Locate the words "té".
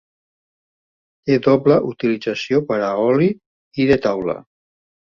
1.29-1.35